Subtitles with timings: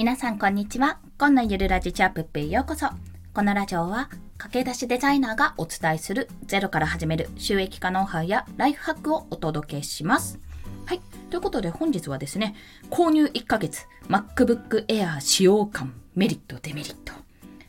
[0.00, 0.98] 皆さんこんにちは。
[1.18, 2.86] 今のゆるラジチャップップへようこそ。
[3.34, 10.38] このラジオは駆け出しデザイナーがお伝えするゼロから始める収益化ノウハウやライフハックをお届けします。
[10.86, 11.02] はい。
[11.28, 12.54] ということで本日はですね、
[12.88, 17.12] 購入1ヶ月 MacBook Air 使用感メリットデメリット。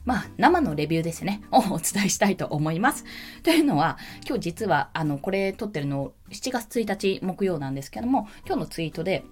[0.05, 3.03] まあ、生のレビューですね、をお伝えしたいと思います。
[3.43, 9.25] というのは、今日実は、あの、これ撮ってるの7月1日木曜なんですけども、今日のツイートで、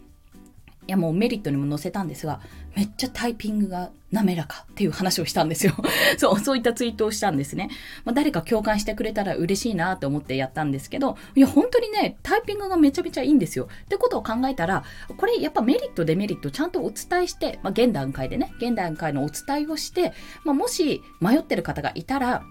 [0.90, 2.41] いやもうメリットにも載せたんですが、
[2.80, 5.74] めっちゃタイピングが滑らかっていう話をしたんですよ。
[6.18, 7.70] そう、そういったツイートをしたんですね。
[8.06, 13.68] まあ、誰か共感してくれたら嬉しいなと思ってやったんですけど、いや、本当にね、タイピングがめちゃめちゃいいんですよ。
[13.84, 14.86] ってことを考えたら、
[15.18, 20.14] これやっぱメリット、デメリットちゃんとお伝えして、まあ、現段階でね、現段階のお伝えをして、
[20.46, 22.44] まあ、もし迷ってる方がいたら、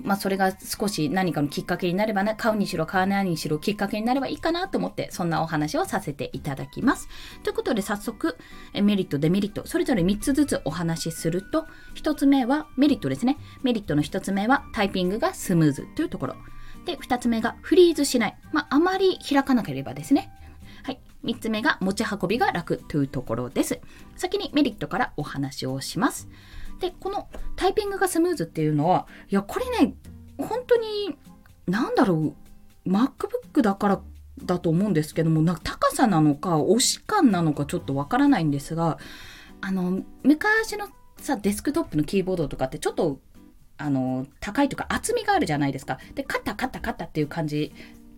[0.00, 7.08] まあ、それが少し何かのきっかけになればね、買うにしろ買わないにしろきっかけになればいいかなと思って、そんなお話をさせていただきます。
[7.42, 8.36] ということで早速、
[8.74, 13.36] メリット、デメリット、それぞれ3つずつお話しすると、1つ目はメリットですね。
[13.62, 16.36] メリットの1つ目はタイピングがスムーズというところ。
[16.84, 18.36] で、2つ目がフリーズしない。
[18.52, 20.32] まあ、あまり開かなければですね。
[20.82, 21.00] はい。
[21.24, 23.78] 3つ目が持ち運びが楽というところです。
[24.16, 26.28] 先にメリットからお話をします。
[26.80, 29.94] で、このタイピングがスムーズっていうのは、いや、これね、
[30.38, 31.16] 本当に、
[31.66, 32.34] なんだろ
[32.86, 34.00] う、MacBook だから
[34.44, 38.98] だと思うんですけども、な高さなのか、押し感なのかちょっとわからないんですが、
[39.60, 43.20] あの、昔のさ、デスクトップのキーボードとかってちょっと、
[43.78, 45.98] あの、高いとか厚みがあるじゃないですか。
[46.14, 47.72] で、カタカタカタっていう感じ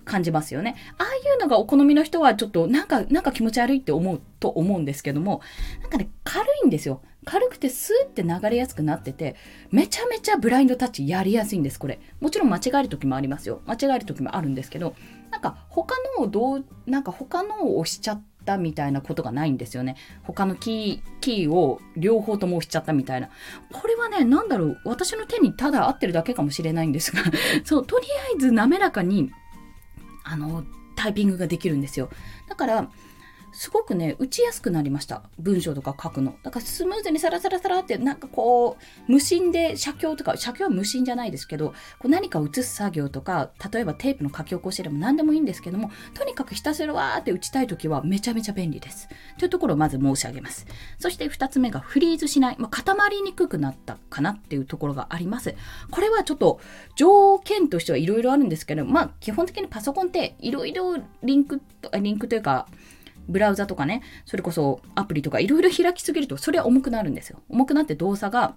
[0.05, 0.77] 感じますよね。
[0.99, 5.41] ああいうのがお好みの人はちょっとなんか、なんか気持ち悪いって思うと思うんですけども、
[5.83, 7.01] なんかね、軽いんですよ。
[7.25, 9.37] 軽くてスーって流れやすくなってて、
[9.71, 11.99] めちゃめちゃブラインドタッチやりやすいんです、これ。
[12.21, 13.63] もちろん間違える時もありますよ。
[13.67, 14.95] 間違える時もあるんですけど、
[15.31, 19.97] なんか他のをどう、なんか他のを押しちゃったみたいなことがないんですよね。
[20.23, 23.31] 他のキー、キーを両方とも押しちゃったみたいな。
[23.73, 27.23] これはね、なんだろう、私の手にただ合ってるだけかもしれないんですが、
[27.65, 29.33] そう、とりあえず滑らかに、
[30.25, 30.65] あの、
[30.97, 32.11] タイピングができるんですよ。
[32.49, 32.91] だから、
[33.55, 35.23] すごくね、打ちやすくなりました。
[35.39, 36.37] 文章とか書くの。
[36.43, 38.77] だからスムーズにサラサラサラって、なんかこ
[39.09, 41.69] う、無心で写経とか、写経は無心じゃないですけど、
[42.01, 49.09] こう何か写す作業とか、例えばテープの書き起こしでも何でもいいんですけども、とにかくひたすらわーって打ちたいときはめちゃめちゃ便利です。
[49.39, 50.67] というところをまず申し上げます。
[50.99, 52.57] そして2つ目がフリーズしない。
[52.59, 55.55] まあ、固まりにくくなったかなっていうところがあります。
[55.93, 56.61] これはちょっと
[56.97, 61.61] 条件としてはいろいろあるんですけど、まあ基本的にパソコンっていろいろリンク、
[62.01, 62.67] リンクというか、
[63.29, 67.41] ブラウザとかね、それこそアプリとかいろいろ開きすぎると、それは重くなるんですよ。
[67.49, 68.55] 重くなって動作が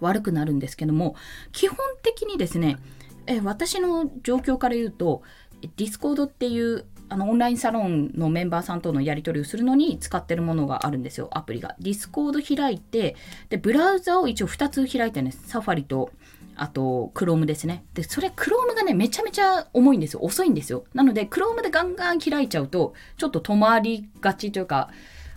[0.00, 1.16] 悪くなるんですけども、
[1.52, 2.78] 基本的にですね、
[3.26, 5.22] え私の状況から言うと、
[5.60, 11.74] ディスコードっていうあのオンラインサロンのメンバーさんとのやり取りをするのに使ってるものがあるんですよ、アプリが。
[11.80, 13.16] ディスコード開いて、
[13.48, 15.48] で、ブラウザを一応2つ開いてるんです。
[15.48, 16.10] サファリと
[16.58, 17.84] あと、Chrome ですね。
[17.94, 20.20] で、それ、Chrome がね、めちゃめちゃ重いんですよ。
[20.22, 20.84] 遅いんですよ。
[20.92, 24.90] なので、Chrome でガンガン開いちゃうと、ちょっと止まりがちというか、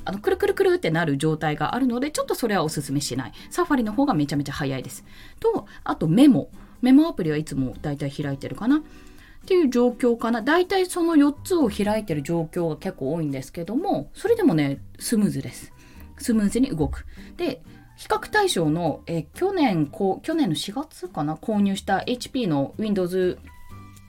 [0.04, 3.32] あの、くるくるくるってなる状態があるので、ちょっとそれはおすすめしない。
[3.50, 5.06] サファリの方がめちゃめちゃ早いです。
[5.40, 6.50] と、あとメモ。
[6.82, 8.78] メモアプリはいつもだいたい開いてるかな。
[8.78, 8.82] っ
[9.46, 10.42] ていう状況かな。
[10.42, 15.72] だいたいその4つを開いてる状況が結構多いんですけども、それでもね、スムーズです。
[16.18, 17.06] スムーズに動く。
[17.38, 17.62] で、
[18.02, 23.38] 比較対象の、え去年こ、去年の4月かな、購入した HP の Windows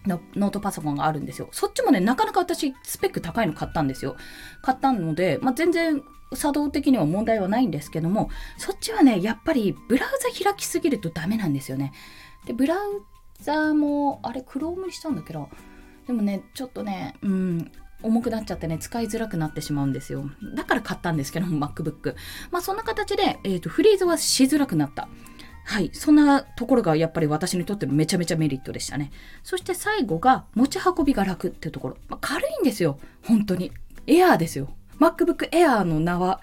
[0.06, 1.50] のノートパソコンがあるんですよ。
[1.52, 4.16] そっちもね、なかなか私、スペック高いの買ったんですよ。
[4.62, 6.02] 買ったので、まあ、全然
[6.32, 11.92] 作動的には問題はないんですけども、そっちはね、やっぱりブラウザ開きすぎるとダメなんですよね。
[12.46, 13.02] で、ブラウ
[13.40, 15.50] ザも、あれ、Chrome にしたんだけど、
[16.06, 17.70] でもね、ちょっとね、うん、
[18.02, 20.24] 重くなっちゃってね、使いづらくなってしまうんですよ。
[20.54, 22.14] だから買ったんですけども、MacBook。
[22.50, 25.08] まあそんな形で、えっ、ー、と、フリーズはしづらくなった。
[25.64, 25.90] はい。
[25.92, 29.12] そんなところがやっぱり私にとってめちゃめちゃメリットでしたね。
[29.42, 31.96] そして最後が持ち運びが楽っていうところ。
[32.08, 32.98] まあ、軽いんですよ。
[33.24, 33.72] 本当に。
[34.06, 34.68] エアーですよ。
[34.98, 36.40] MacBook Air の名は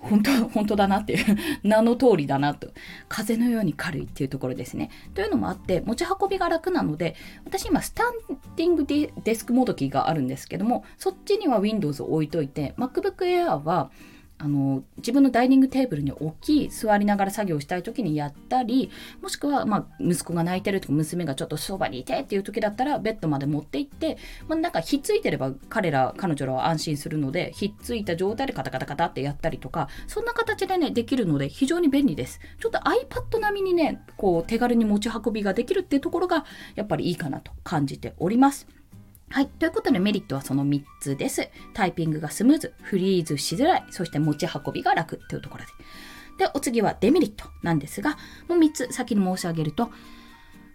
[0.00, 1.24] 本当、 本当だなっていう
[1.62, 2.68] 名の通りだなと。
[3.08, 4.90] 風のように軽いっていうところですね。
[5.14, 8.12] というのもあって、持ち運びが楽なので、私今、スタン
[8.56, 13.90] ディングデスクモードキーがあるんですけども、そっちには Windows を置いといて、MacBook Air は、
[14.38, 18.90] あの自分のダイニングテーブルに置き座りながら作業したい時にやったり
[19.20, 32.40] もしくは、まあ、息子が泣いてるとか娘がちょっとそばにいてっていう時だったらベッドまで持って行って、まあ、なんかひっついてれば彼ら彼女らは安心するのでひっついた状態でカタカタカタってやったりとかそんな形でねできるので非常に便利です。
[32.60, 36.44] ちょっと iPad 並みにねこう手軽に持ち運びができるっていうところが
[36.76, 38.77] やっぱりいいかなと感じております。
[39.30, 39.46] はい。
[39.46, 41.50] ということでメリットはその3つです。
[41.74, 45.64] タイピングがスムーズ、フリーズしづらい、そして持ち運びが楽というところ
[46.38, 46.46] で。
[46.46, 48.16] で、お次はデメリットなんですが、
[48.48, 49.90] もう3つ先に申し上げると、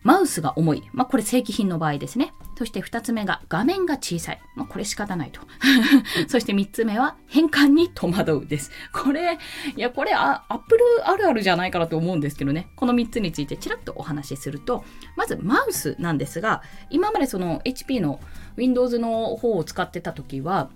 [0.03, 0.83] マウスが重い。
[0.91, 2.33] まあ、これ正規品の場合ですね。
[2.57, 4.41] そして2つ目が画面が小さい。
[4.55, 5.41] まあ、これ仕方ないと。
[6.27, 8.71] そして3つ目は変換に戸惑うです。
[8.91, 9.39] これ、
[9.75, 12.67] いや、これ、アップルあるあるじゃないかなと思うんですけどね。
[12.75, 14.83] この3つについてちらっとお話しすると、
[15.15, 18.19] まずマウスなんですが、今までその HP の
[18.57, 20.69] Windows の方を使ってた時は、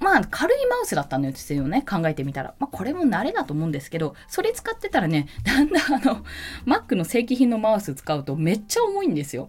[0.00, 1.84] まあ、軽いマウスだったんですよね。
[1.88, 2.54] 考えてみたら。
[2.58, 6.24] まあ、これも慣れだと思うんですけど、それ使ってたらね、 だんだんあの、
[6.66, 9.48] Mac の正規品のマウス使うとめっちゃ重いんですよ。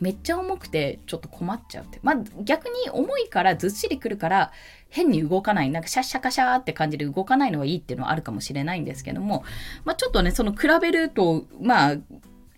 [0.00, 2.00] めっちゃ重くてちょっと困っちゃうって。
[2.02, 4.52] まあ逆に重いからずっしりくるから
[4.88, 5.70] 変に動かない。
[5.70, 9.44] なんかシャッシャカシャーって感じで動かないのはいいっていうのはあるかもしれないんですけども、
[9.84, 11.96] まあちょっとね、その比べると、まあ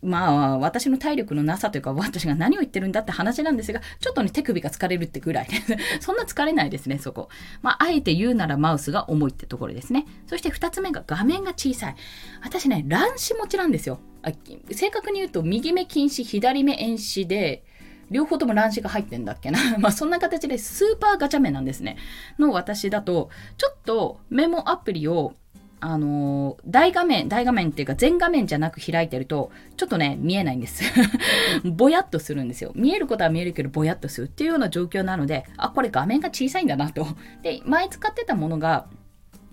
[0.02, 5.48] まあ、私の体力のなさというか、私が何を言ってるんだって話なんですが、ちょっとね、手首が疲れるってぐらい
[6.00, 7.28] そんな疲れないですね、そこ。
[7.62, 10.06] まあ、あえて言うならマウスが重いってところですね。
[10.26, 11.96] そして二つ目が画面が小さい。
[12.42, 14.00] 私ね、乱視持ちなんですよ。
[14.22, 14.32] あ
[14.72, 17.64] 正確に言うと、右目近視、左目遠視で、
[18.10, 19.58] 両方とも乱視が入ってんだっけな。
[19.78, 21.96] まあそんな形でスーパーガチャ目なんですね。
[22.38, 25.34] の私だと、ちょっとメモアプリを
[25.80, 30.82] あの、大画面、大画面っていうか全画面じゃなく開いてると、ちょっとね、見えないんです。
[31.64, 32.72] ぼやっとするんですよ。
[32.74, 37.06] 見えることは見えるけど、ぼやっとするっていうような状況なので、あ、これ画面が小さいんだなと。
[37.42, 38.86] で、前使ってたものが、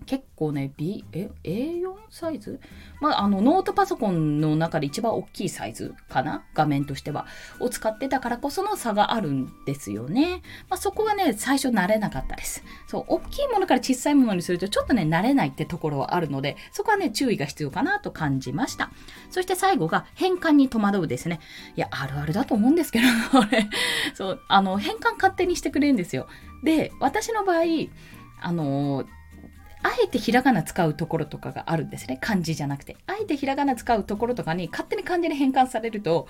[0.03, 2.59] 結構ね、B、え、A4 サイズ？
[3.01, 6.43] まあ、あの、ノートパソコンの中で一番大きいサイズかな？
[6.53, 7.25] 画面としては。
[7.59, 10.41] を使ってたからこその差があるんですよね。
[10.69, 12.63] まあ、そこはね、最初慣れなかったです。
[12.87, 18.91] そう、大きいものから小さいものにするとちょっとね、慣れないってところはあるので、そこはね、注意が必要かなと感じました。
[19.29, 21.39] そして最後が変換に戸惑うですね。
[21.75, 23.69] いや、あるあるだと思うんですけど、 これ。
[24.13, 26.27] そう、あの、変換勝手にしてくれるんですよ。
[26.63, 27.63] で、私の場合、
[28.41, 29.05] あの
[29.83, 32.17] あえてひらがな使うところとかがあるんですね。
[32.21, 32.97] 漢字じゃなくて。
[33.05, 36.27] あえてひらがな使うところとかに勝手に漢字で変換されると、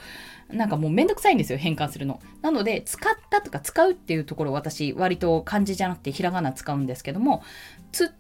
[0.50, 2.20] なんかもうめんどくさいんですよ、変換するの。
[2.42, 7.44] なので、使ったとか使うっていうところ私、割と漢字じゃなくてひらがな使うんですけども、
[7.92, 8.12] つ、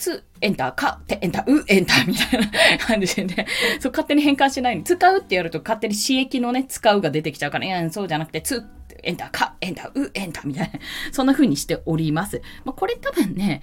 [0.00, 2.48] つ、エンター、か、て、エンター、う、エンターみたいな
[2.78, 3.46] 感じでね、
[3.78, 4.82] そう、勝手に変換しないの。
[4.82, 8.64] 使うってやると勝手に刺激のね、使うが出てきちゃうから、いや、そうじゃなくて、つ、
[9.02, 10.80] エンター、か、エンター、う、エンターみたいな、
[11.12, 12.40] そんな風にしております。
[12.64, 13.60] まあ、これ多分ね、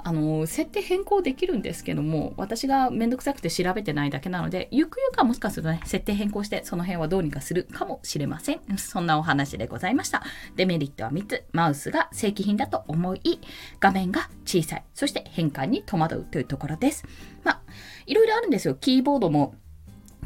[0.00, 8.60] あの、設定変更できるんですけども、私がめんどくさくて調べてないだけなので、ゆくゆくはもしかするとね、設定変更して、その辺はどうにかするかもしれません。
[8.76, 10.22] そんなお話でございました。
[10.56, 11.44] デメリットは3つ。
[11.52, 13.40] マウスが正規品だと思い、
[13.80, 14.84] 画面が小さい。
[14.94, 17.04] そして変換に戸惑うというところです。
[17.44, 17.60] まあ、
[18.06, 18.74] いろいろあるんですよ。
[18.74, 19.54] キーボードも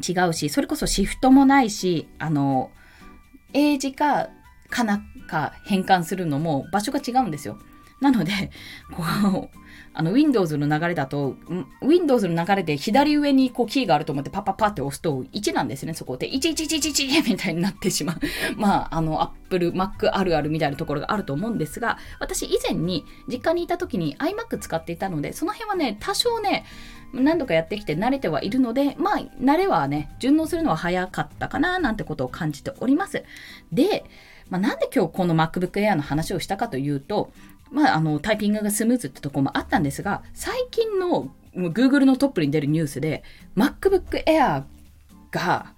[0.07, 2.71] 違うし、それこそシフトもないし、あの、
[3.53, 4.29] 英字か、
[4.69, 7.57] かなか変換するのも場所が違うんですよ。
[8.03, 8.51] なので、
[8.91, 9.57] こう、
[9.93, 11.37] あの、Windows の流れだと、
[11.81, 16.29] Windows の流れで左上にこうキーがあると思ってパッパッパって押すと1なんですね、そこで。
[16.29, 18.19] 1111みたいになってしまう。
[18.59, 26.65] まあ、あの、Apple、Mac あるあるみたいなところがあると思うんですが、私以前に実家にいた時に iMac 使っていたので、その辺はね、多少ね、
[27.13, 33.23] 何度かやってきて慣れてはいるので、まあ、慣れはね、順応するのは早かったかな、なんてことを感じております。
[33.71, 34.03] で、
[34.49, 37.31] まあ、なんで今日この MacBook Air の話をしたかというと、
[37.73, 43.23] まあ、あの、タイピングがスムーズってとこもあったんですが、最近の Google のトップに出るニュースで、
[43.57, 44.63] MacBook Air
[45.31, 45.73] が、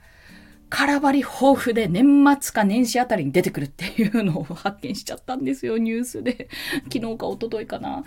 [0.70, 6.50] 空張り豊富で年末か年始あたりに出てくるっていうのを発見しちゃったんですよ、ニュースで。
[6.92, 8.04] 昨日か一昨日かな。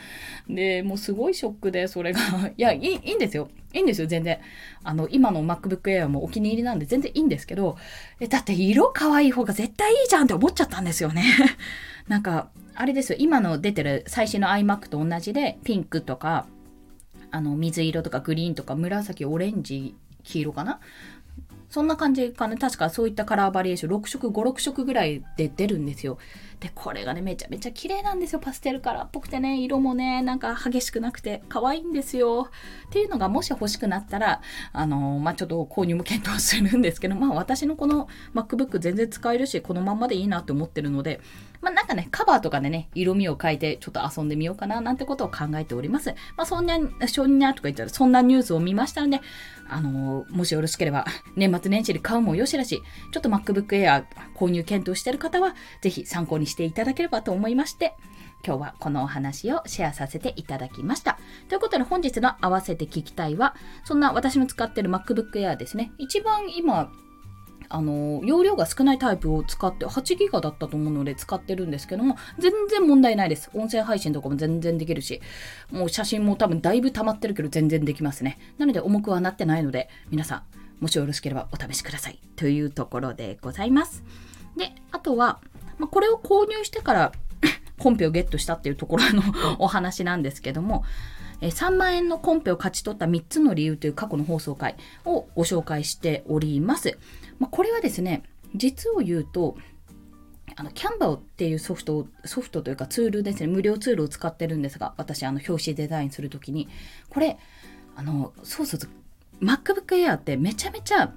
[0.49, 2.21] で、もうすごいショックで、それが。
[2.57, 3.49] いやいい、いんですよ。
[3.73, 4.39] いいんですよ、全然。
[4.83, 7.79] あの、今の MacBook Air もお気に入りなんで全然いいんですけど、
[8.29, 11.25] だって色可愛い方が絶対いいじゃんって思っちゃったんですよね。
[12.09, 16.47] なんか、あれですよ、今の出てる最新の iMac と同じで、ピンクとか、
[17.31, 20.81] あの、水色とかグリーンとか紫、オレンジ、黄色かな
[21.71, 22.57] そんな感じかな。
[22.57, 26.19] 確かそういったカラーバリエーション、6色、5、6色ぐらいで出るんですよ。
[26.61, 28.41] で、これがね、めちゃめちゃ綺麗なんですよ。
[28.41, 32.51] パステルカラーっぽくてね、色もね、なんか激しくなくて、可愛いんですよ。
[32.89, 34.41] っていうのが、もし欲しくなったら、
[34.73, 41.21] あのー、まあ、ちょっと購入も検討するんですけど、 まあ、私のこの MacBook 全然使えるし、このまんまでいいなって思ってるので、
[41.61, 46.11] まあ、なんかね、カバーとかでね、色味を変えて、ちょっと遊んでみようかな、なんてことを考えております。
[46.37, 49.21] まあ、そんな、そんなとか言ったら、そんなニュースを見ましたので、
[49.69, 51.05] あのー、もしよろしければ、
[51.37, 52.81] 年末年始で買うもよしだし、
[53.13, 57.95] ちょっと MacBook Air 購入検討してる方は、ぜひ参考にしていただければと思いまして、
[58.47, 61.19] 今日はこのお話をシェアさせていただきました。
[61.49, 65.93] ということで本日の合わせて聞きたいは、そんな私の使ってる MacBook Air ですね。
[65.99, 66.93] 一番今、
[67.71, 73.51] あの、容量が少ないタイプを使って、8ギガだったと思うので使ってるんですけども、全然問題ないです。
[73.55, 75.21] 音声配信とかも全然できるし、
[75.71, 78.39] もう写真も多分だいぶ溜まってるけど全然できますね。
[78.59, 80.43] なので重くはなってないので、皆さん、
[80.81, 82.19] もしよろしければお試しください。
[82.37, 84.03] というところでございます。
[84.57, 85.41] で、あとは、
[85.79, 87.13] まあ、これを購入してから
[87.79, 89.23] コンペをゲットしたっていうところの
[89.59, 90.85] お話なんですけども、
[91.41, 96.99] え3万円のコンペを勝ち取った3つの理由という過去の放送回をご紹介しております。
[97.39, 99.57] まあ、これはですね、実を言うと、
[100.57, 106.69] あの、キャンバーっていうソフト、ソフトというかツールですね、無料ツールを使ってるんですが、私、あの、表紙デザインするときに、
[107.11, 107.39] これ、
[107.95, 108.81] あの、そうそう、
[109.41, 111.13] MacBook Air ってめちゃめちゃ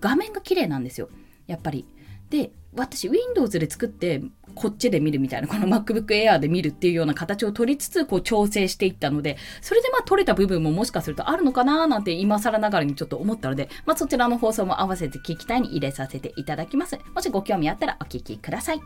[0.00, 1.08] 画面が綺麗なんですよ。
[1.46, 1.86] やっぱり。
[2.30, 4.22] で、私 Windows で作って
[4.54, 16.98] こっちで見るみたいな、この MacBook Air で見るっていうような形を取りつつ、こう調整していったので、それでまあ取れた部分ももしかするとあるのかななんて今更ながらにちょっと思ったので、まあそちらの放送も合わせて聞きたいに入れさせていただきます。
[17.14, 18.80] もしご興味あったらお聞きください。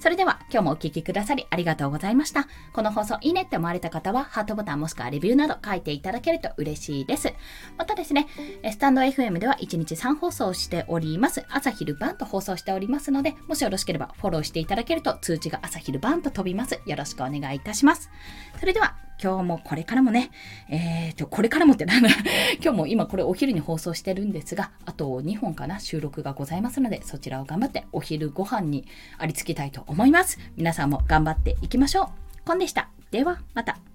[0.00, 2.48] それでは今日もお聴きくださりありがとうございました。
[2.72, 7.34] この放送いいねって思われた方はハートボタンもしくはレビューなど書いていただけると嬉しいです。
[7.76, 8.26] またですね、
[8.70, 11.44] スタンド FM では1日3放送しております。
[11.50, 16.80] 朝昼晩と放送しておりますので、もしよろしければフォローしていただけると通知が朝昼晩と飛びます。
[16.86, 18.10] よろしくお願いいたします。
[18.58, 20.30] それでは今日もこれからもね、
[20.68, 22.08] えーと、これからもってなんだ
[22.62, 28.86] 今日も今これお昼に放送してるんですが、あと2本かな、収録がございますので、そちらを頑張ってお昼ご飯に
[29.18, 30.38] ありつきたいと思います。
[30.56, 32.46] 皆さんも頑張っていきましょう。
[32.46, 32.88] コンでした。
[33.10, 33.89] では、また。